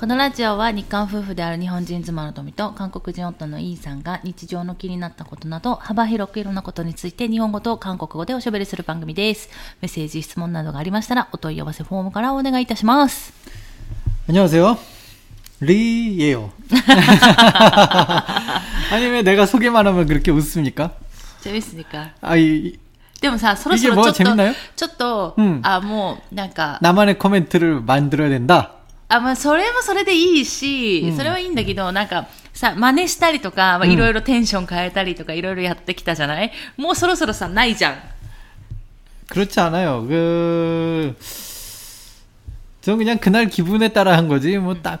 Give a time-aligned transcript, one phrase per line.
[0.00, 9.48] このラジオは日韓夫婦である日本人妻の富と韓国人夫のイーさんが日常の気になったことなど幅広くいろんなことについて日本語と韓国語でおしゃべりする番組です。
[9.80, 13.32] メッセージ、質問などがありましたらお問い合わせフォームからお願いいたします。
[14.28, 14.76] 안녕하세요.
[15.60, 16.50] 리예요.
[18.90, 20.92] 아니 왜 내가 소개만 하면 그렇게 웃습니까?
[21.40, 22.10] 재밌으니까.
[22.20, 22.76] 아, 이,
[23.20, 24.54] でもさ、そろそろ 이게 ちょ 뭐가 っと 재밌나요?
[24.76, 28.72] 、ちょっと、うんあ、もう、なんか、 나만의 코멘트를 만들어야 된다.
[29.10, 37.96] あ、まあ、それもそれでいいし、うんそれはいいんだけど、なんか、さ、真似したりとか、まあ、うんいろいろテンション変えたりとか、いろいろやってきたじゃないもうそろそろさ、ないじゃん。
[39.28, 40.06] 그렇지 않아요.
[40.08, 41.16] 그,
[42.80, 44.56] 저 그냥 그날 기분에 따라 한 거지.
[44.58, 45.00] 뭐 딱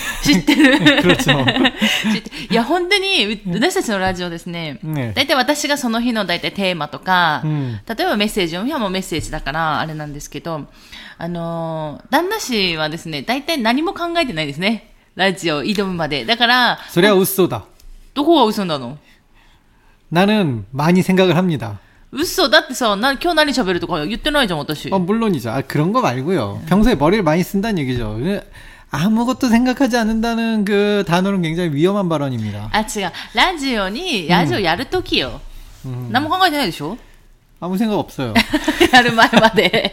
[0.22, 0.78] 知ってる。
[1.02, 1.44] 그렇죠.
[2.12, 4.78] 知っていや、本当に、う私たちのラジオですね。
[4.84, 5.12] 네.
[5.14, 10.66] 大体私がその日の大体テーマとか、うん例えばメッセージ、読みはもうメッセージだから、あれなんですけど、
[11.18, 14.92] あのー旦那氏はですね、大体何も考えてないですね。
[15.14, 16.24] ラジオ挑むまで。
[16.24, 17.62] だから、 소리야 웃소다.
[18.14, 18.98] どこが嘘なの
[20.10, 21.78] 나는 많이 생각을 합니다.
[22.12, 24.90] 嘘だってさ、な今日何喋るとか言ってないじゃん、私。
[24.92, 25.50] 어, 물론이죠.
[25.50, 26.62] 아, 그런 거 말고요.
[26.68, 28.16] 평소에 머리를 많이 쓴다는 얘기죠.
[28.90, 32.70] 그 아무것도 생각하지 않는다는 그 단어는 굉장히 위험한 발언입니다.
[32.72, 33.12] あ、違う。
[33.34, 35.40] ラジオに、ラジオやるときよ。
[35.84, 36.96] 음, 何も考えてないでしょ
[37.60, 38.34] 아무 생각 없어요.
[38.92, 39.90] やる前まで。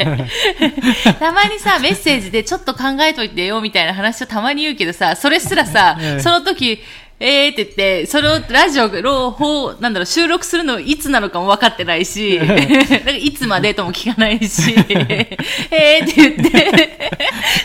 [1.19, 6.79] たまにさ、メッセージでちょっと考えといてよみたいな話をたまに言うけどさ、それすらさ、ええその時、
[7.19, 17.11] えーって言って、それをラジオを、ほうなんだろう、収録するのいつなのかも分かってないし、な んかいつまでとも聞かないし、えーって言って、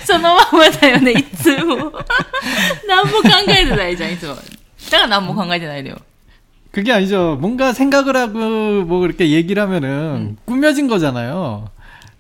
[0.04, 1.76] そのままだよね、いつも。
[2.86, 4.34] 何も考えてないじゃん、いつも。
[4.34, 6.00] だから何も考えてないのよ。
[6.70, 7.38] 그게 아니죠.
[7.40, 8.38] 뭔가 생각을 하고
[8.84, 11.70] 뭐 그렇게 얘기를 하면은 꾸며진 거잖아요.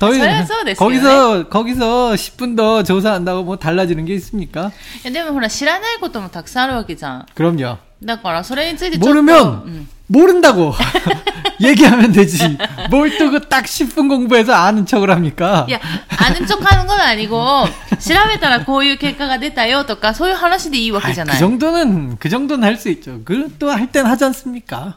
[0.00, 4.70] 더 아, 이상 저야そうですよね 거기서 거기서 10분 더 조사한다고 뭐 달라지는 게 있습니까?
[5.04, 7.26] いやでもほら、知らないこともたくさんあるわけじゃん。
[7.34, 7.78] 그럼요.
[8.04, 9.22] だから、それについてちょっと。
[9.22, 10.74] 모르면 うん、 모른다고
[11.60, 12.56] 얘기하면 되지.
[12.90, 15.64] 뭘 또 그 딱 10분 공부해서 아는 척을 합니까?
[15.68, 21.38] いや、あのちょかんごなにこう、調べたらこういう結果が出たよとか、そういう話でいいわけ 아이, じゃ 그 ない。
[21.38, 23.20] 정도는 그 정도는 할 수 있죠.
[23.24, 24.96] 그 또 할 땐 하지 않습니까?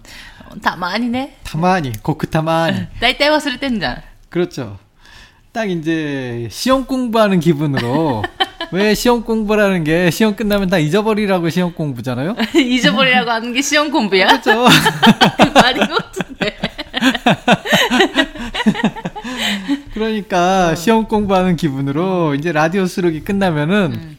[0.62, 1.38] たまにね。
[1.46, 2.88] 타마니, 고크 타마니.
[3.00, 4.04] 大体忘れてんじゃん。
[4.30, 4.78] 그렇죠.
[5.55, 8.25] 딱 이제 시험 공부하는 기분으로
[8.73, 12.35] 왜 시험 공부라는 게 시험 끝나면 다 잊어버리라고 시험 공부잖아요.
[12.59, 14.41] 잊어버리라고 하는 게 시험 공부야?
[14.41, 14.65] 그렇죠.
[15.55, 16.57] 말이 같은데.
[19.95, 24.19] 그러니까 시험 공부하는 기분으로 이제 라디오 수록이 끝나면은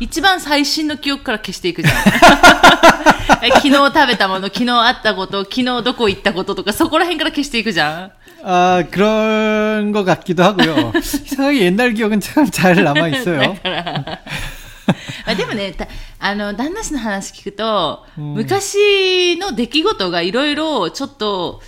[0.00, 1.94] 一番最新の記憶から消していくじゃん。
[3.42, 8.12] え昨日食べたもの、昨日会ったこと、昨日どこ行ったこととか、そこら辺から消していくじゃん。
[8.46, 10.92] 아 그런 것 같기도 하고요.
[10.98, 13.56] 이상하게 옛날 기억은 참 잘 남아 있어요.
[15.26, 15.88] あでもね、た
[16.18, 21.62] あの、旦那氏の話聞くと、うん昔の出来事がいろいろちょっと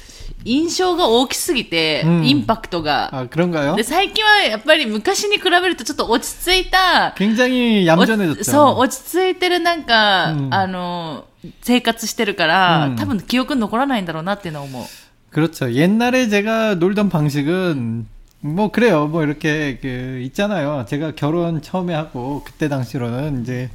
[0.44, 3.10] 印象が大きすぎて、うんインパクトが。
[3.12, 3.74] 아 그런가요?
[3.76, 8.44] で、最近はやっぱり昔に比べるとちょっと落ち着いた、 굉장히 お 얌전해졌죠.
[8.44, 9.02] そう、落ち
[9.32, 11.24] 着いてるなんか、うんあの、
[11.62, 14.84] 生活してるから、うん多分記憶に残らないんだろうなっていうのは思う。
[15.30, 15.72] 그렇죠.
[15.72, 18.06] 옛날에 제가 놀던 방식은
[18.40, 19.06] 뭐 그래요.
[19.08, 20.84] 뭐 이렇게 그 있잖아요.
[20.88, 23.70] 제가 결혼 처음에 하고 그때 당시로는 이제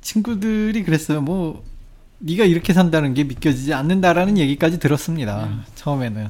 [0.00, 1.20] 친구들이 그랬어요.
[1.20, 1.62] 뭐
[2.25, 5.65] 네가 이렇게 산다는 게 믿겨지지 않는다라는 얘기까지 들었습니다.
[5.75, 6.29] 처음에는.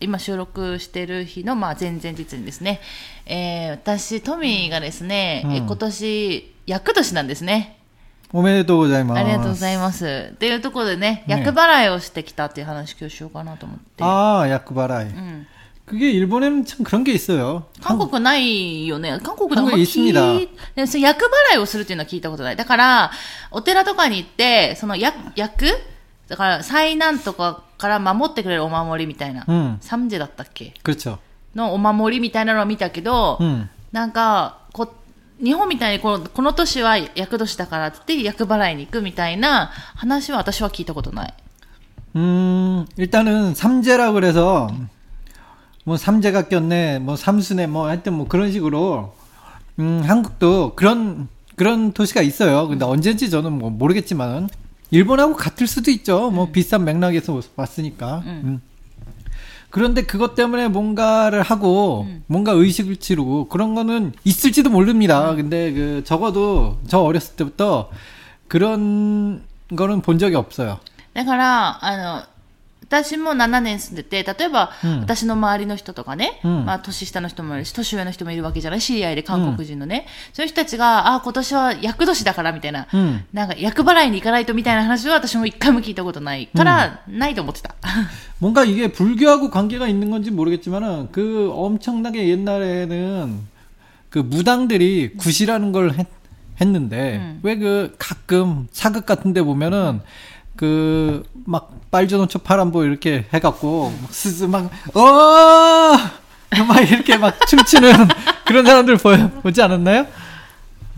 [0.00, 2.80] 今収録してる日の、まあ、前々日にですね、
[3.26, 7.76] えー私、トミーがですね、うんえ今年、厄年なんですね。
[8.32, 9.18] 오메데토 고자이마스.
[9.18, 10.30] ありがとうございます。
[10.32, 14.04] っていうところでね、ね厄払いをしてきたっていう話今日しようかなと思って。
[14.04, 15.06] 아, 야쿠바라이.
[15.06, 15.46] うん。
[15.86, 17.64] 그게 일본에는 참 그런 게 있어요.
[17.82, 19.18] 韓国ないよね。
[19.24, 22.56] 韓国であんま韓国있습니다 聞いでその厄払いをするっていうのは聞いたことない。
[22.56, 23.10] だから、
[23.50, 25.66] お寺とかに行って、その厄、厄
[26.28, 29.44] だから、災難とかから守ってくれるお守りみたいな。
[29.46, 31.18] うんサムジェだったっけ 그렇죠.
[31.54, 33.68] のお守りみたいなのを見たけど、 음.
[33.92, 34.94] なんか、こ
[35.42, 41.34] 日本みたいにこのこの年は厄年だからって言って厄払いに行くみたいな話は私は聞いたことない。
[42.16, 44.70] 음, 일단은 삼재라 그래서
[45.84, 49.14] 뭐 삼재가 꼈네, 뭐 삼수네, 뭐 하여튼 뭐 그런 식으로
[49.78, 52.68] 음, 한국도 그런 그런 도시가 있어요.
[52.68, 54.48] 근데 언제인지 저는 뭐 모르겠지만은
[54.94, 56.30] 일본하고 같을 수도 있죠.
[56.30, 58.22] 뭐 비슷한 맥락에서 왔으니까.
[58.26, 58.60] 음.
[59.70, 65.34] 그런데 그것 때문에 뭔가를 하고 뭔가 의식을 치르고 그런 거는 있을지도 모릅니다.
[65.36, 67.90] 근데 그 적어도 저 어렸을 때부터
[68.48, 69.44] 그런
[69.76, 70.80] 거는 본 적이 없어요.
[71.12, 72.26] だから、あの、
[72.84, 83.20] 私も7年住んでて、例えば、うん私の周りの人とかね、うんまあ、年下の人もいるし、年上の人もいるわけじゃない知り合いで韓国人のね、そういう人たちが、あ、今年は厄年だからみたいな、 음.
[83.32, 87.76] なんか厄払いに行かないとみたいな話は私も一回も聞いたことないから、ないと思ってた。
[88.40, 93.40] 뭔가 이게 불교하고 관계가 있는 건지 모르겠지만은 그 엄청나게 옛날에는
[94.08, 96.06] 그 무당들이 굿이라는 걸 했,
[96.62, 97.40] 는데 음.
[97.42, 100.00] 왜 그 가끔 사극 같은 데 보면은
[100.56, 104.70] 그 막 빨주노초 파란보 이렇게 해갖고 막 스스 막어막
[106.90, 107.92] 이렇게 막 춤추는
[108.44, 110.06] 그런 사람들 보여 보지 않았나요?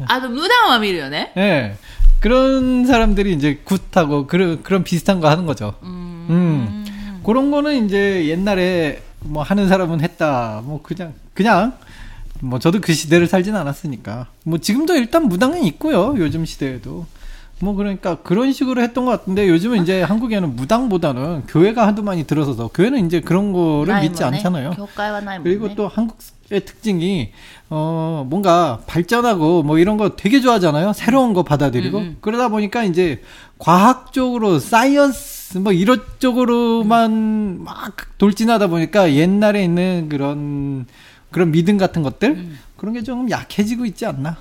[0.08, 1.32] あの、無断は見るよね。
[1.36, 1.76] 예.
[2.20, 5.74] 그런 사람들이 이제 굿하고 그런 그런 비슷한 거 하는 거죠.
[5.82, 6.26] うん。
[6.30, 7.20] 음.
[7.24, 10.60] 그런 거는 이제 옛날에 뭐 하는 사람은 했다.
[10.64, 11.74] 뭐 그냥 그냥
[12.40, 14.26] 뭐 저도 그 시대를 살진 않았으니까.
[14.44, 16.14] 뭐 지금도 일단 무당은 있고요.
[16.18, 17.06] 요즘 시대에도.
[17.59, 22.69] 뭐 그러니까 그런 식으로 했던 것 같은데 요즘은 이제 한국에는 무당보다는 교회가 한두 많이 들어서서
[22.73, 24.73] 교회는 이제 그런 거를 믿지 않잖아요.
[25.43, 27.31] 그리고 또 한국의 특징이
[27.69, 30.93] 어 뭔가 발전하고 뭐 이런 거 되게 좋아하잖아요.
[30.93, 32.17] 새로운 거 받아들이고 음.
[32.21, 33.21] 그러다 보니까 이제
[33.57, 37.61] 과학적으로 사이언스 뭐 이런 쪽으로만 음.
[37.63, 40.85] 막 돌진하다 보니까 옛날에 있는 그런
[41.31, 42.59] 그런 믿음 같은 것들 음.
[42.77, 44.37] 그런 게 좀 약해지고 있지 않나.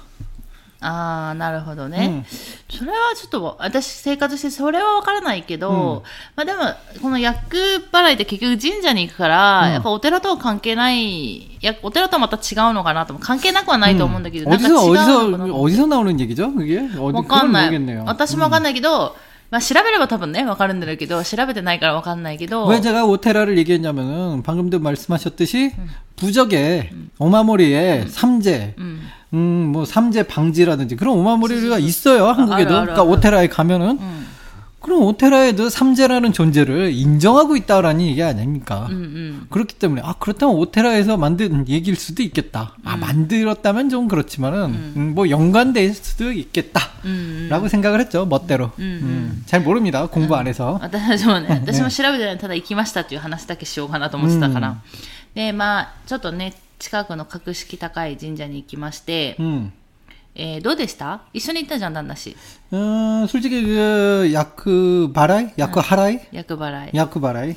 [0.83, 2.25] ああ、なるほどうねん。
[2.67, 6.01] それはちょっと、私生活してそれはわからないけど、
[6.35, 6.59] まあでも、
[7.03, 7.55] この厄
[7.91, 13.23] 払いって結局神社に行くから、うんやっぱお寺とは関係ない、やお寺とはまた違うのかなと思う。
[13.23, 16.51] 関係なくはないと思うんだけど、なんか違う 어디서 のか 어디서 なと思う 어디서 나오는 얘기죠?
[16.51, 17.69] 그게 어디 わか 그건 んない。
[17.69, 18.03] 모르겠네요.
[18.07, 19.15] 私もわかんないけど、
[19.51, 25.73] まあ調べれば多分ね、わかるんだろうけど、調べてないからわかんないけど、 왜 제가 오테라를 얘기했냐면은 방금도 말씀하셨듯이
[26.15, 29.01] 부적에 오마모리에 삼재 うん。
[29.33, 32.69] 음, 뭐 삼재 방지라든지 그런 오마모리가 있어요 한국에도.
[32.69, 33.03] 알아, 알아, 그러니까 알아.
[33.03, 34.31] 오테라에 가면은 うん。
[34.81, 38.87] 그럼 오테라에도 삼재라는 존재를 인정하고 있다라는 얘기 아닙니까?
[38.89, 39.47] うんうん。
[39.51, 42.75] 그렇기 때문에 아 그렇다면 오테라에서 만든 얘기일 수도 있겠다.
[42.83, 46.81] 아 만들었다면 좀 그렇지만은 음, 뭐 연관될 수도 있겠다.
[47.05, 47.47] うん。
[47.51, 48.71] 라고 생각을 했죠 멋대로.
[48.79, 50.79] 음, 음, 잘 모릅니다 공부 안 해서.
[50.81, 54.77] 私もね、私も調べてないただ行きましたっていう話だけしようかなと思ってたから。
[55.35, 59.71] で、まあ、ちょっとね、 近くの格式高い神社に行きまして、 음.
[60.33, 62.35] えーどうでした一緒に行ったじゃん、旦那氏。
[62.71, 66.91] 어, 솔직히 그 야크 바라이, 야크 하라이, 厄払い。
[66.95, 67.55] 야크 바라이.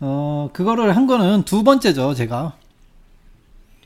[0.00, 2.54] 어 그거를 한 거는 두 번째죠 제가.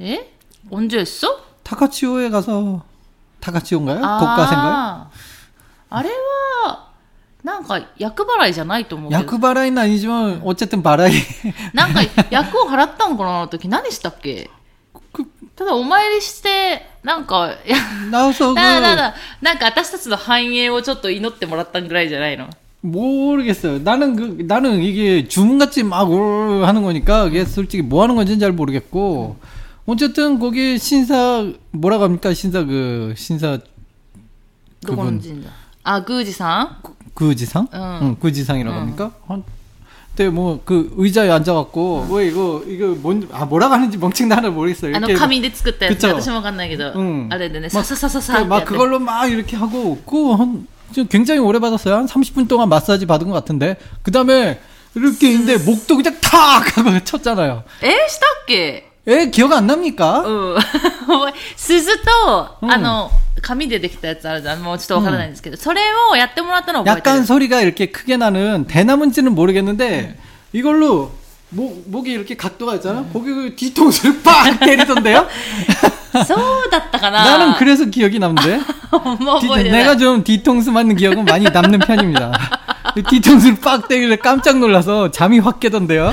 [0.00, 0.32] え
[0.70, 2.82] 언제했어 타카치오에 가서
[3.40, 3.96] 타카치오인가요?
[4.00, 4.72] 고가센가요?
[4.72, 5.20] あー
[5.92, 6.08] あれ
[6.64, 6.90] は、
[7.42, 9.20] なんか、厄払いじゃないと思うけど。
[9.22, 11.10] 야크 바라이는 아니지만 어쨌든 바라이.
[11.74, 14.50] なんか、厄を払ったのかなあの時何したっけ 그
[15.56, 17.76] ただお参りして、なんか、いや、
[18.10, 22.48] 나와서 だだ 그 だ、なんか私たちの繁栄をちょっと祈ってもらったぐらいじゃないの
[22.82, 23.78] 모르겠어요.
[23.80, 28.52] 나는 그 나는 이게 주문같이 막 올- 하는 거니까 이게 솔직히 뭐 하는 건지는 잘
[28.52, 29.36] 모르겠고
[29.86, 33.58] 어쨌든 거기 신사 뭐라고 합니까 신사 그 신사
[34.86, 35.50] どこの神社
[35.82, 36.76] あ、宮司さん
[37.14, 37.68] 구지상?
[37.74, 37.98] 응.
[38.02, 39.10] 응, 구지상이라고 합니까?
[39.28, 39.44] 한-
[40.15, 44.95] 그때 뭐 그 의자에 앉아갖고 왜 이거 이거 뭔아 뭐라고 하는지 멍청 나는 모르겠어요.
[44.95, 45.87] 아, 이렇게 카미데 아, 네, 네, 네.
[45.89, 46.41] 그때 아저씨만
[47.31, 50.67] 아래네 사사사사사 막 그걸로 막 이렇게 하고 웃고 한
[51.09, 51.95] 굉장히 오래 받았어요.
[51.95, 54.59] 한 30분 동안 마사지 받은 것 같은데 그 다음에
[54.95, 55.65] 이렇게 있는데 음.
[55.65, 57.63] 목도 그냥 탁 하고 쳤잖아요.
[57.83, 58.07] 에?
[58.07, 60.22] 시다게 け 에 기억 안 납니까?
[60.26, 60.56] うん。
[61.56, 63.10] 鈴と、うんあの、
[63.42, 64.62] 紙でできたやつあるじゃん。
[64.62, 65.80] もうちょっとわからないんですけど、それ
[66.12, 67.16] をやってもらったのを覚えてる。
[67.16, 70.18] 약간 소리가 이렇게 크게 나는 대나무인지는 모르겠는데
[70.52, 71.12] 이걸로
[71.50, 73.04] 목 목이 이렇게 각도가 있잖아.
[73.12, 75.26] 거기 그 뒤통수를 빡 때리던데요?
[76.26, 78.58] そうだったかな 나는 그래서 기억이 남는데.
[79.20, 79.82] もう 뒤- 覚えてない。
[79.82, 82.32] 내가 좀 뒤통수 맞는 기억은 많이 남는 편입니다.
[83.08, 86.12] 뒤통수를 빡 때리길래 깜짝 놀라서 잠이 확 깨던데요.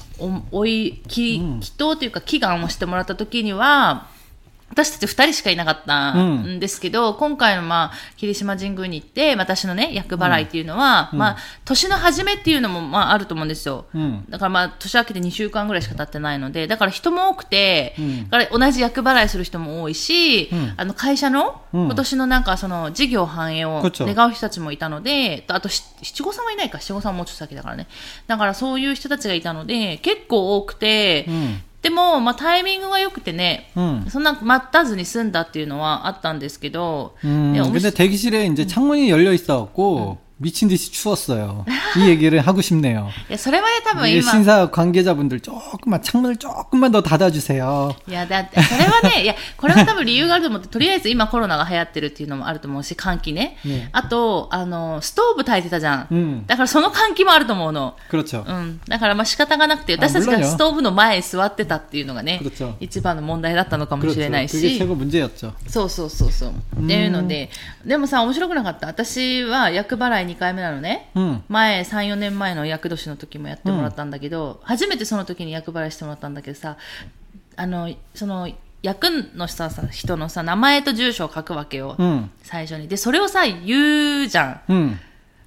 [0.21, 1.59] お、おい、き、うん。
[1.59, 4.07] 祈祷というか祈願をしてもらった時には、
[4.71, 11.19] 私たち二人しかいなかったんですけど、今回のまあ、霧島神宮に行って、私のね、厄払いっていうのは、うん。
[11.19, 13.85] まあ、年の初めっていうのもまああると思うんですよ。
[13.93, 14.25] うん。
[14.29, 18.29] だからまあ、年明けて2週間ぐらいしか経ってないので、だから人も多くて、うん。
[18.29, 20.73] だから同じ厄払いする人も多いし、うん。
[20.77, 21.85] あの会社のうん。
[21.85, 27.87] 今年のなんかその事業繁栄を願う人たちもいたので、あとし七五三はいないか、七五三はもうちょっと先だからね。
[28.27, 34.08] だからそういう人たちがいたので、結構多くて、 음, でも、まあタイミングが良くてね、 음.
[34.10, 41.64] そんな待たずに済んだっていうのはあったんですけど、 음, 네, 근데 대기실에 이제 창문이 열려 있어갖고 미친 듯이 추웠어요.
[41.96, 43.08] 이 얘기를 하고 싶네요.
[43.30, 47.96] いや、それはね、多分 이게 今、 신사 관계자분들 조금만 창문을 조금만 더 닫아주세요.
[48.06, 53.56] いや、だって、それはね、いや、これは多分理由があると思って、とりあえず今コロナが流行ってるっていうのもあると思うし、換気ね。
[53.64, 56.06] ねあと、あの、ストーブ焚いてたじゃん。
[56.10, 57.96] 음, だからその換気もあると思うの。
[58.10, 58.44] 그렇죠.
[58.46, 58.80] うん。
[58.86, 64.18] だからまあ仕方がなくて、私たちが 물론요 ストーブの前に座ってたっていうのがね 그렇죠 、一番の問題だったのかもし 그렇죠.
[64.20, 64.78] れない 그게 し。
[64.78, 65.54] 최고 문제였죠.
[65.66, 66.50] そうそうそうそう。
[66.50, 67.48] っていうので、
[67.86, 68.86] でもさ、面白くなかった。
[68.86, 71.10] 私は厄払い 2回目なのね。
[71.14, 76.76] 음, 前、3、4年前の厄年の時もやってもらったんだけど、初めてその時に厄払いしてもらったんだけどさ、
[77.56, 78.48] あの、その、
[78.82, 81.96] 役のさ、さ人のさ、名前と住所を書くわけよ。
[81.98, 82.86] 음, 最初に。
[82.88, 84.72] で、それをさ、言うじゃん。
[84.72, 84.96] 음.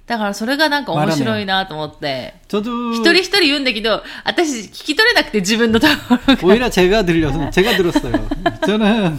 [0.06, 2.34] だからそれがなんか面白いなと思って。
[2.48, 5.94] 저도 一人一人言うんだけど、私聞き取れなくて自分のとこ
[6.26, 6.42] ろが。
[6.42, 8.28] 오히려 제가 들려서 제가 들었어요.
[8.66, 9.16] 저는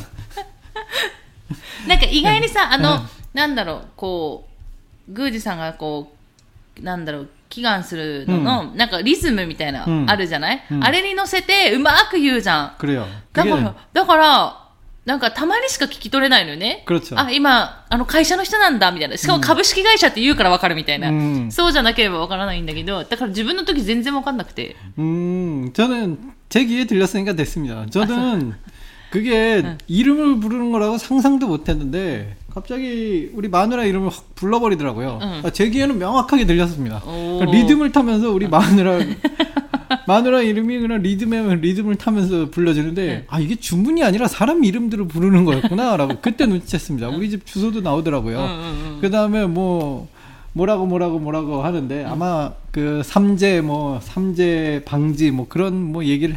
[1.88, 3.02] なんか意外にさ、あの、うん
[3.34, 4.55] なんだろう、こう、
[5.08, 6.14] 宮司さんがこ
[6.80, 12.72] う、なんだろう、祈願するのの、なんかリズムみたいな、うんあるじゃない、うんあれに乗せてうまく言うじゃん。
[12.80, 13.06] 그래요.
[13.34, 14.58] だ 그게 から、だから、
[15.04, 16.84] なんかたまにしか聞き取れないのよね。
[16.86, 17.16] 그렇죠.
[17.18, 19.18] あ、今、あの会社の人なんだ、みたいな。
[19.18, 21.10] しかも株式会社って言うからわかるみたいな。
[21.10, 24.76] うんそうじゃなければわからないんだけど、だから自分の時全然わかんなくて。
[24.98, 26.18] 음, 저는
[26.50, 27.86] 제 귀에 들렸으니까 됐습니다.
[27.90, 28.54] 저는
[29.12, 35.19] 그게 이름을 부르는 거라고 상상도 못 했는데 갑자기 우리 마누라 이름을 확 불러버리더라고요.
[35.21, 35.43] 응.
[35.45, 37.03] 아, 제 귀에는 명확하게 들렸습니다.
[37.05, 37.39] 오.
[37.39, 38.99] 그러니까 리듬을 타면서 우리 마누라
[40.09, 46.21] 마누라 이름이 그냥 리듬에 리듬을 타면서 불러지는데 아 이게 주문이 아니라 사람 이름들을 부르는 거였구나라고
[46.23, 47.15] 그때 눈치챘습니다.
[47.15, 48.99] 우리 집 주소도 나오더라고요.
[49.03, 50.09] 그 다음에 뭐
[50.55, 56.37] 뭐라고 뭐라고 뭐라고 하는데 아마 그 삼재 뭐 삼재 방지 뭐 그런 뭐 얘기를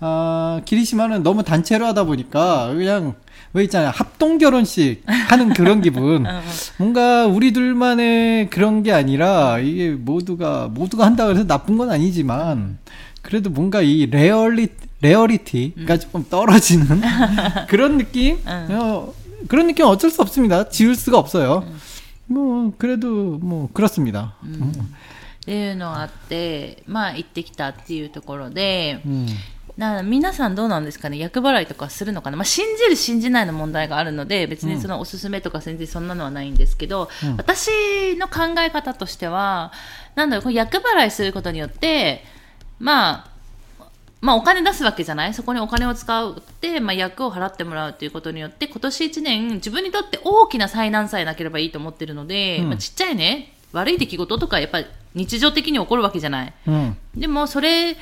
[0.00, 3.14] 아, 기리시마는 너무 단체로 하다 보니까 그냥
[3.52, 3.90] 왜 있잖아요.
[3.94, 6.24] 합동 결혼식 하는 그런 기분.
[6.78, 12.78] 뭔가 우리 둘만의 그런 게 아니라 이게 모두가, 모두가 한다고 해서 나쁜 건 아니지만
[13.20, 14.68] 그래도 뭔가 이 레얼리,
[15.02, 17.02] 레얼리티가 조금 떨어지는
[17.68, 18.38] 그런 느낌?
[18.46, 19.12] 어,
[19.48, 20.68] 그런 느낌 어쩔 수 없습니다.
[20.68, 21.64] 지울 수가 없어요.
[22.26, 24.34] 뭐, 그래도 뭐, 그렇습니다.
[25.42, 29.26] っていうのがあって、まあ行ってきたっていうところで、 음.
[29.77, 31.19] な皆さんどうなんですかね？
[31.19, 39.71] 厄払いとかするのかな、まあ、信じる信じないの問題があるので別にそのおすすめとか全然そんなのはないんですけど、私の考え方としては
[40.15, 42.23] なんだろう厄払いすることによって
[42.79, 43.27] まあ
[44.19, 45.33] まあお金出すわけじゃない？
[45.35, 52.69] そこにお金を使うって、まあ、役を払ってもらうということによって今年1年自分にとって大きな災難さえなければいいと思ってるので、うん。
[52.69, 56.53] まあ、ちっちゃいね悪い出来事とかやっぱり日常的に起こるわけじゃない？
[56.67, 56.97] 음.
[57.15, 57.95] でもそれ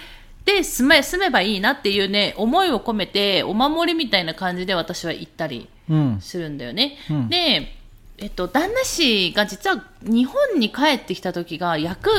[0.44, 6.18] で住め住めばいいなっていうね思いを込めてお守りみたいな感じで私は行ったり 음.
[6.20, 6.96] するんだよね。
[7.10, 7.76] うんで、
[8.18, 12.10] えっと、旦那氏が実は日本に帰ってきた時が役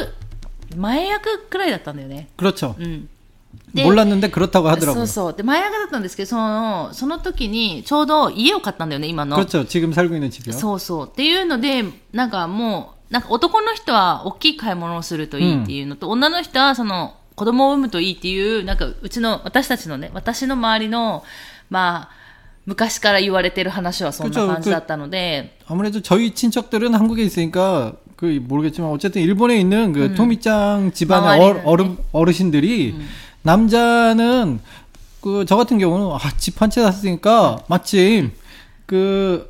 [0.76, 2.28] 前役くらいだったんだよね。
[2.38, 2.76] 그렇죠.
[2.80, 3.10] うん、
[3.74, 5.02] で 몰랐는데 그렇다고 そ 하더라고요.
[5.04, 9.36] うそうで前役だったんですけどそのその時にちょうど家を買ったんだよね今の。
[9.38, 9.66] 그렇죠.
[9.68, 10.54] 지금 살고 있는 집이요.
[10.54, 11.08] そうそう。
[11.08, 21.24] っていうので、なんかもう、なんか男の人は大きい買い物をするといいっていうのと、女の人はその 子供を産むといいっていう、なんかうちの、私たちのね、私の周りの、
[21.70, 22.22] まあ、
[22.66, 31.70] 昔から言われてる話はそんな感じだったので、 아무래도 저희 친척들은 한국에 있으니까 그 모르겠지만 어쨌든 일본에 있는 그 토미짱 집안의 마을에는, 어,
[31.72, 32.96] 어르, 어르신들이
[33.44, 34.60] 남자는
[35.22, 38.32] 그 저 같은 경우는 아, 집 한 채 샀으니까 마침
[38.86, 39.50] 그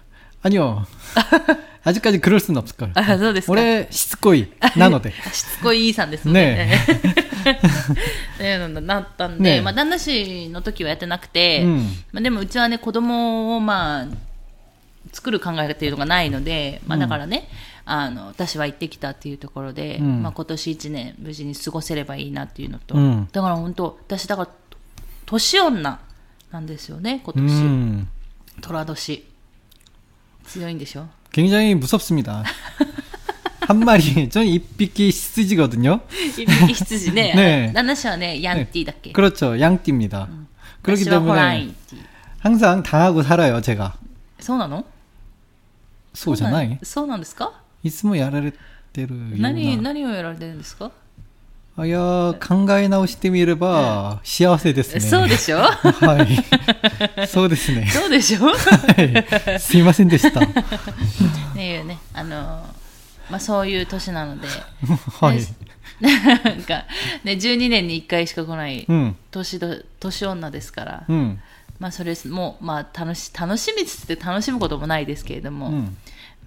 [0.42, 0.86] 아니요.
[1.84, 2.92] 아직까지 그럴 수는 없을 거예요.
[2.96, 3.52] あ、そうですか。
[3.52, 5.12] 올해 시스코이 나노데.
[5.32, 6.54] しつこいいいさんですもんね。
[6.54, 6.80] ね
[8.34, 11.76] っていうのになったんで、ねまあ、旦那氏の時はやってなくて、うん
[12.12, 14.06] まあ、でもうちはね、子供をまあ、
[15.12, 17.48] 作る考えっていうのがないので、まあ、だからね、
[17.84, 24.48] あの、私は行ってきたっていうところで、うんまあ、今年一年無事に過ごせればいいなっていうのと、うんだから本当、私だから、
[25.24, 26.00] 年女
[26.50, 27.42] なんですよね、今年。
[27.44, 28.06] 음,
[28.60, 29.24] 虎年。
[30.46, 32.44] 強いんでしょ 굉장히 무섭습니다.
[33.60, 36.00] 한 마리, 전 입비키 시스지거든요.
[36.10, 37.34] 一匹羊ね。
[37.34, 39.58] ね旦那氏はね、ヤンティだっけ、 그렇죠.
[39.58, 40.28] 양띠입니다.
[40.82, 41.98] 그렇기 私はホライ 때문에 ンティ。
[42.38, 43.94] 항상 당하고 살아요, 제가.
[44.38, 44.84] そうなの
[46.14, 46.78] 소잖아요.
[46.84, 47.52] そうなんですか
[47.82, 49.36] 있으면 야라레테르.
[49.40, 50.92] 何、何をやられてるんですか
[51.77, 54.99] いや考え直してみれば幸せですね。
[54.99, 55.57] そうでしょ？
[55.59, 56.27] は
[57.23, 57.27] い。
[57.27, 57.87] そうですね。
[57.87, 58.45] そうでしょ？
[58.45, 59.59] はい。
[59.59, 60.41] すいませんでした。
[60.41, 60.43] っ
[61.55, 62.65] ていうね、あの
[63.29, 64.47] まあ、そういう年なので。
[65.19, 65.39] はい。
[66.01, 66.85] なんか、
[67.23, 69.15] ね、12年に1回しか来ない年,、
[69.59, 71.39] うん、年女ですから、うん、
[71.79, 75.97] まあ、それも、まあ、楽し楽しみつつ楽しむこともないですけれども、うん、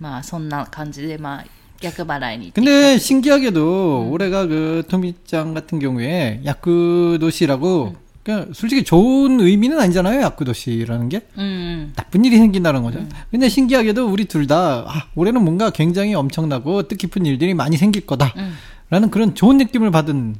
[0.00, 1.44] まあ、そんな感じで、まあ、
[1.84, 2.52] 야크바라인이.
[2.54, 4.12] 근데 신기하게도 음.
[4.12, 8.04] 올해가 그 토미짱 같은 경우에 야쿠도시라고 음.
[8.24, 11.92] 그러니까 솔직히 좋은 의미는 아니잖아요 야쿠도시라는 게 음, 음.
[11.94, 12.98] 나쁜 일이 생긴다는 거죠.
[13.00, 13.10] 음.
[13.30, 18.54] 근데 신기하게도 우리 둘다 아, 올해는 뭔가 굉장히 엄청나고 뜻깊은 일들이 많이 생길 거다라는
[18.92, 19.10] 음.
[19.10, 20.36] 그런 좋은 느낌을 받은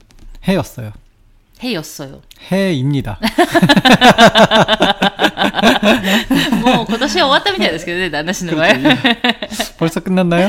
[0.49, 0.93] 해였어요.
[1.60, 2.22] へいよっそよ。
[2.50, 3.20] 해입니다.
[6.64, 8.68] もう今年は終わったみたいですけどね、旦那氏の場合。
[9.78, 10.48] 벌써 끝났나요?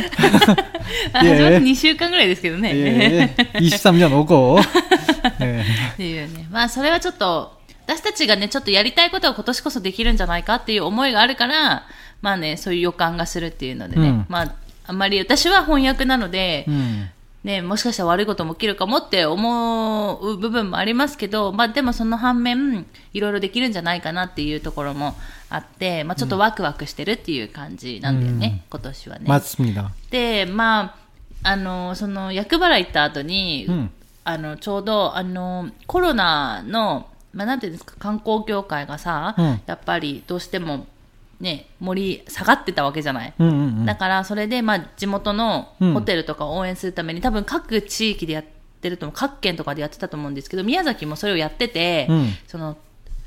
[1.12, 2.70] あ始まってえ2週間ぐらいですけどね。
[2.76, 3.34] 예.
[3.54, 4.60] 23년 오고.
[5.40, 5.64] 네.
[5.94, 6.46] っていうね。
[6.50, 11.86] まあ、それはちょっと、私たちがね、ちょっとやりたいことが今年こそできるんじゃないかっていう思いがあるから、
[12.22, 14.08] まあね、そういう予感がするっていうのでね。
[14.10, 14.54] うんまあ、
[14.86, 17.08] あんまり私は翻訳なので、 음.
[17.44, 25.14] ね、もしかしたら悪いことも起きるかもって思う部分もありますけど、まあでもその反面、いろいろできるんじゃないかなっていうところも
[25.48, 29.24] あって、まあちょっとワクワクしてるっていう感じなんだよね、今年はね。
[29.26, 29.90] 맞습니다.
[30.10, 30.96] で、ま
[31.42, 33.90] あ、あの、その、厄払い行った後に、うん
[34.24, 40.86] あの、ちょうど、あの、コロナの まあ、なんていうんですか、観光業界がさ、うんやっぱりどうしても、
[41.39, 43.33] ね、盛り下がってたわけじゃない。
[43.37, 43.85] うんうんうん。
[43.85, 48.43] だから、それで、まあ、地元のうんホテルとかを応援するために、多分各地域でやっ
[48.81, 52.77] てると思う、各県とかでやってたと思うんですけど、宮崎もそれをやってて、うんその、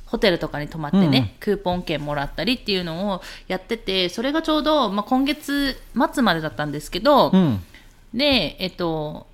[0.07, 5.77] ホテルとかに泊まってね、クーポン券もらったりっていうのをやってて、それがちょうど、まあ、今月
[6.15, 7.63] 末までだったんですけど、うん。
[8.15, 9.27] で、えっと、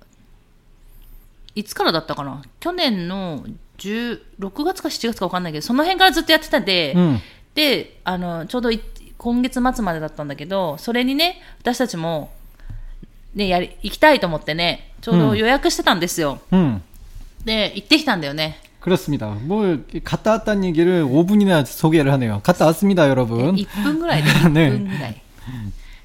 [1.55, 2.41] いつからだったかな？
[2.59, 3.45] 去年の
[3.77, 7.21] 10 6月か7月か分かんないけど、その辺からずっとやってたんで、うん。
[7.54, 8.80] で、あの、ちょうどい
[9.18, 12.30] 今月末までだったんだけど、それにね、私たちも、
[13.34, 16.40] ね、やり、行きたいと思ってね、ちょうど予約してたんですよ。
[16.52, 16.80] 음.
[17.44, 18.58] で、行ってきたんだよね。
[18.80, 19.28] 그렇습니다.
[19.46, 22.40] 뭐 갔다 왔다는 얘기를 5분이나 소개를 하네요.
[22.42, 23.54] 갔다 왔습니다, 여러분.
[23.56, 25.22] 1分ぐらい で、1ね分ぐらい。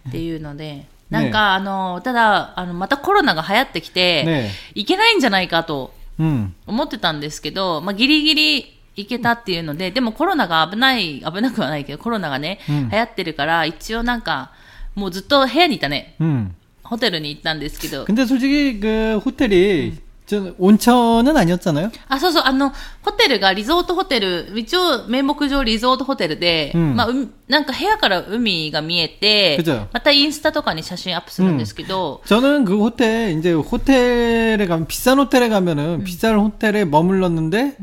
[0.09, 6.53] っていうので、なんか、あの、ただ、あの、またコロナが流行ってきて、ね行けないんじゃないかと 음.
[6.67, 14.51] 思ってたんですけど、まあ、ギリギリ 行けたっていうので、でもコロナが危ない、危なくはないけど、コロナがね、うん流行ってるから、一応なんか、
[14.95, 16.15] もうずっと部屋にいたね。
[16.21, 16.51] 음.
[16.83, 19.93] ホテルに行ったんですけど、 근데 솔직히 그 호텔이
[20.27, 21.91] 저 온천은 아니었잖아요.
[22.09, 22.71] あ、そうそう、あの、
[23.03, 37.77] ホテルがリゾートホテル、一応名目上リゾートホテルで、うんまあ、うなんか部屋から海が見えて그죠、またインスタとかに写真アップするんですけど、 저는 그 호텔 이제 호텔에 가면 비싼 호텔에 가면은 비싼 호텔에 머물렀는데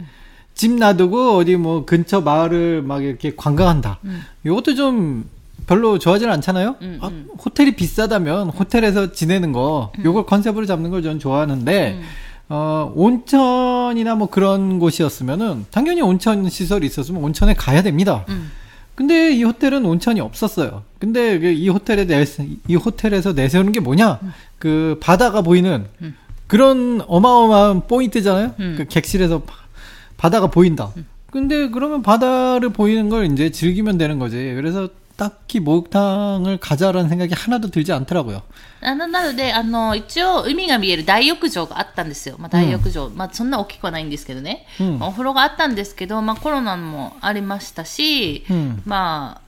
[0.58, 4.00] 집 놔두고 어디 뭐 근처 마을을 막 이렇게 관광한다.
[4.43, 5.26] 이것도 좀
[5.67, 6.76] 별로 좋아하지는 않잖아요.
[6.82, 7.12] 음, 아,
[7.43, 12.02] 호텔이 비싸다면 호텔에서 지내는 거 요걸 컨셉으로 잡는 걸 저는 좋아하는데
[12.50, 18.26] 어 온천이나 뭐 그런 곳이었으면은 당연히 온천 시설이 있었으면 온천에 가야 됩니다.
[18.96, 20.82] 근데 이 호텔은 온천이 없었어요.
[20.98, 22.26] 근데 그이 호텔에 내,
[22.67, 24.20] 이 호텔에서 내세우는 게 뭐냐?
[24.58, 26.15] 그 바다가 보이는 음.
[26.48, 28.56] 그런 어마어마한 포인트잖아요.
[28.60, 28.76] 음.
[28.76, 29.43] 그 객실에서
[30.16, 30.92] 바- 바다가 보인다.
[31.31, 34.37] 근데 그러면 바다를 보이는 걸 이제 즐기면 되는 거지.
[34.55, 38.42] 그래서 딱히 목욕탕을 가자라는 생각이 하나도 들지 않더라고요.
[38.85, 42.37] あのなので、あの、一応、海が見える大浴場があったんですよ。
[42.38, 43.11] まあ、大浴場。
[43.14, 44.66] まあ、そんな大きくはないんですけどね。
[44.81, 49.40] うんまあお風呂があったんですけど、まあ、コロナもありましたし、うんまあ、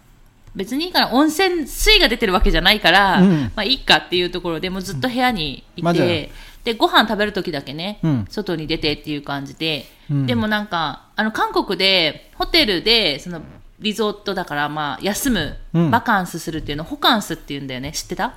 [0.55, 6.31] 別にいいかな、温泉水が出てるわけじゃないから、うんまあ、いいかっていうところでもうずっと部屋にいまあじゃあて、
[6.63, 13.41] で、ご飯食べるときだけね、うん外に出てっていう感じで、 うんでもなんか、あの、韓国で、ホテルで、その、
[13.81, 17.93] リゾートだから、まあ、休む、うんバカンスするっていうのをホカンスっていうんだよね。
[17.93, 18.35] 知ってた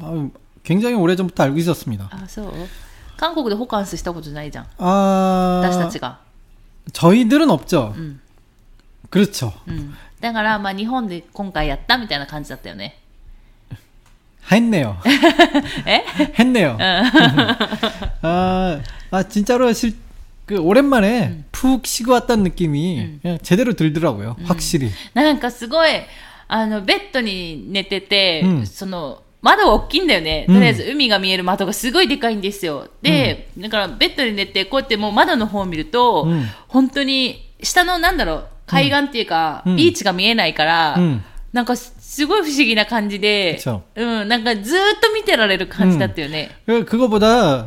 [0.00, 0.28] 아,
[0.64, 2.08] 굉장히 오래전부터 알고 있었습니다.
[2.10, 2.52] あ、そう
[3.16, 4.66] 韓国でホカンスしたことないじゃん。
[4.78, 6.18] 아, 私たちが。
[6.92, 7.94] 저희들은 없죠.
[7.96, 8.20] 음.
[9.10, 9.52] 그렇죠.
[9.68, 9.94] うん。
[10.20, 12.98] だから、まあ、日本で今回やったみたいな感じだったよね。
[14.50, 14.96] 했네요.
[15.86, 16.04] え
[16.38, 16.76] 했네요.
[18.22, 19.96] 아, 아, 진짜로 실,
[20.46, 24.36] 그, 오랜만에 푹 쉬고 왔다는 느낌이 그냥 제대로 들더라고요.
[24.44, 24.90] 확실히.
[25.14, 25.90] なんかすごい、
[26.48, 30.46] あの、ベッドに寝てて、うんその、窓が大きいんだよね。
[30.48, 32.88] うんとりあえず海が見える窓がすごいでかいんですよ。
[33.02, 46.50] で、だからベッドに寝て、こうやってもう窓の方を見ると、うん本当に、下のなんだろう、海岸っていうか、うんビーチが見えないから、うんなんかすごい不思議な感じで 그쵸 、うん、なんかずーっと見てられる感じだったよね。
[46.66, 47.66] 그- 그거보다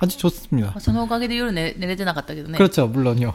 [0.00, 0.72] 아주 좋습니다.
[0.72, 2.58] まあそのおかげで夜寝寝れてなかったけどね。
[2.58, 2.86] 그렇죠.
[2.86, 3.34] 물론요.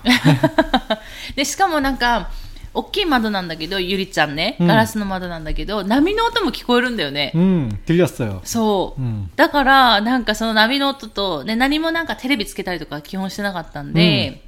[1.36, 2.30] で、しかもなんか、
[2.74, 7.32] 大きい窓なんだけど、ゆりちゃんね、うんガラスの窓なんだけど、波の音も聞こえるんだよね。
[7.36, 8.42] 음, 들렸어요.
[8.44, 9.02] そう。
[9.02, 9.30] 음.
[9.36, 14.44] だから、なんかその波の音と、ね、何もなんかテレビつけたりとか基本してなかったんで、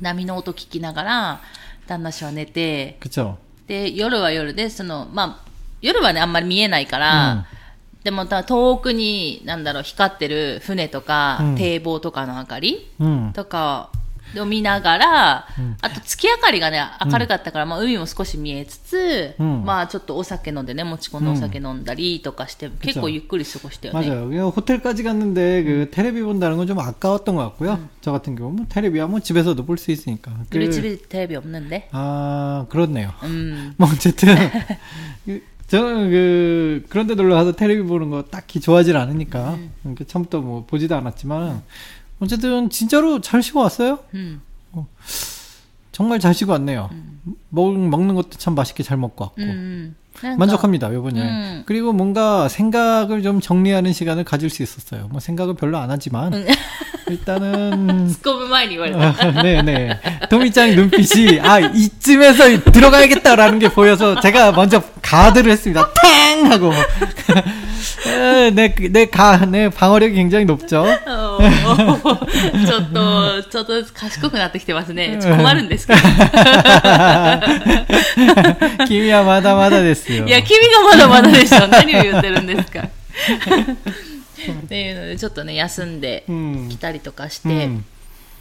[0.00, 1.40] 波の音聞きながら、
[1.86, 3.36] 旦那氏は寝て、 그쵸.
[3.68, 5.48] で、夜は夜で、その、まあ、
[5.80, 7.46] 夜はね、あんまり見えないから、
[8.04, 13.32] でもた遠くに、なんだろう、光ってる船とか、うん堤防とかの明かり 음.
[13.32, 13.88] とか
[14.36, 24.06] を見ながら、うんあと月明かりがね、明るかったから、まあ海も少し見えつつ、うんまあちょっとお酒飲んでね、持ち込んでお酒飲んだりとかして、結構ゆっくり過ごしたよね。
[24.10, 24.28] 맞아요.
[24.28, 27.78] 그냥 호텔까지 갔는데 그 테레비 본다는 건 좀 아까웠던 것 같고요.
[28.02, 30.30] 저 같은 경우 뭐 테레비야 뭐 집에서도 볼 수 있으니까.
[30.52, 31.88] 우리 그- 집에 테레비 없는데?
[31.92, 33.12] 아 그렇네요.
[33.22, 33.74] うん。
[33.78, 34.34] 뭐 어쨌든
[35.24, 39.53] 그, 저는 그 그런 데 놀러 가서 테레비 보는 거 딱히 좋아하지 않으니까
[39.85, 39.95] 음.
[40.07, 41.61] 처음부터 뭐 보지도 않았지만
[42.19, 43.99] 어쨌든 진짜로 잘 쉬고 왔어요.
[44.15, 44.41] 음.
[44.71, 44.87] 어,
[45.91, 46.89] 정말 잘 쉬고 왔네요.
[46.91, 47.19] 음.
[47.49, 49.95] 먹, 먹는 것도 참 맛있게 잘 먹고 왔고 음, 음.
[50.15, 50.39] 그러니까.
[50.39, 51.29] 만족합니다 요번 여행.
[51.29, 51.63] 음.
[51.65, 55.07] 그리고 뭔가 생각을 좀 정리하는 시간을 가질 수 있었어요.
[55.11, 56.33] 뭐 생각을 별로 안 하지만
[57.09, 58.91] 일단은 스코브만 이걸.
[59.41, 65.92] 네네 도미짱 눈빛이 아 이쯤에서 들어가야겠다라는 게 보여서 제가 먼저 가드를 했습니다.
[66.02, 66.46] 탱!
[66.50, 66.72] 하고.
[68.06, 70.82] 에, 내, 내 가, 내 방어력이 굉장히 높죠.
[70.82, 75.18] おーちょっと、ちょっと賢くなってきてますね。
[75.20, 76.00] ちょっと困るんですけど。
[78.86, 80.26] 김이야, 마다, 마다 됐어요.
[80.26, 81.66] いや、君がまだまだでしょ。
[81.68, 82.80] 何を言ってるんですか。
[82.80, 87.84] っていうので、ちょっとね、休んで 음, 来たりとかして、 음,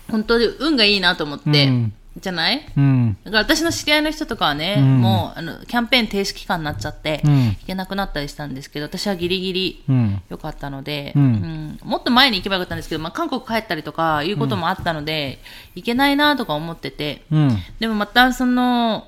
[0.09, 15.39] 本当に運がいいなと思って、うん じゃない 음, だから私の知り合いの人とかはね、うんもうあのキャンペーン停止期間になっちゃって、 음, 行けなくなったりしたんですけど、私はギリギリ 음, 良かったので、うんうんもっと前に行けばよかったんですけど、まあ、韓国帰ったりとかいうこともあったので、
[15.73, 17.57] 行けないなとか思ってて、 음.
[17.79, 19.07] でもまたその、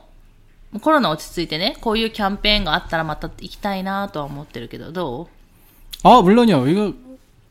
[0.82, 5.30] コロナ落ち着いてね、こういうキャンペーンがあったらまた行きたいなとは思ってるけど、ど
[6.04, 6.68] 아, 물론이요.
[6.68, 6.94] 이거,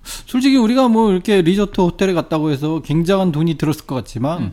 [0.02, 4.52] 솔직히 우리가 뭐 이렇게 리조트 호텔에 갔다고 해서 굉장한 돈이 들었을 것 같지만,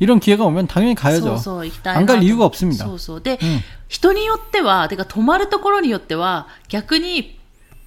[0.00, 1.34] 이런 기회가 오면 당연히 そ 가야죠.
[1.34, 2.84] うそう、行きたいな 안 と 갈 이유가 없습니다.
[2.84, 3.20] そうそう。
[3.20, 7.38] で、うん人によっては、てか泊まるところによっては、逆に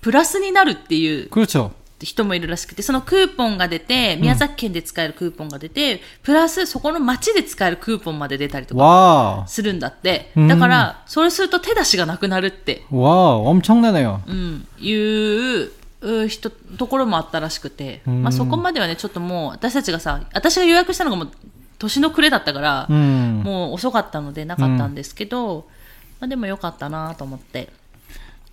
[0.02, 1.72] プラスになるっていう 그렇죠.
[2.02, 10.32] 人もいるらしくて、そのクーポンが出て、宮崎県で使えるクーポンが出て、プラスそこの街で使えるクーポンまで出たりとか 와, するんだって。
[10.38, 14.22] うんだから、それすると手出しがなくなるって、 와, 엄청나네요.
[14.26, 21.32] うん、いう、う人、ところもあったらしくて、うんまあそこまではね、ちょっともう、私たちがさ、私が予約したのがもう、
[21.78, 23.42] 年の暮れだったから、 음.
[23.44, 25.68] もう遅かったのでなかったんですけど、
[26.20, 27.70] まあでもよかったなと思って、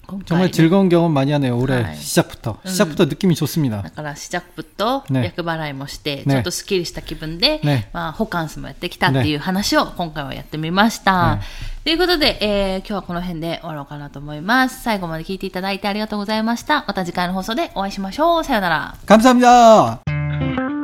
[0.06, 1.58] 今回 정말 ね、 즐거운 경험 많이 하네요.
[1.58, 1.96] 올해 네.
[1.96, 2.58] 시작부터.
[2.64, 3.82] 시작부터 느낌이 좋습니다.
[3.82, 11.40] だから試着とね厄払いもして、ねちょっとスッキリした気分で、ねまあ、ホカンスもやってきたっていう話を今回はやってみました。
[11.82, 14.80] ということで、えー今日はこの辺で終わろうかなと思います。
[14.84, 16.84] 最後まで聞いていただいてありがとうございました。
[16.86, 18.44] また次回の放送でお会いしましょう。
[18.44, 18.94] さよなら。
[19.06, 20.79] 감사합니다.